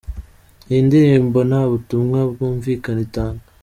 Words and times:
Iyi 0.69 0.81
ndirimbo 0.87 1.39
nta 1.49 1.61
butumwa 1.71 2.19
bwumvikana 2.31 2.99
itanga. 3.07 3.43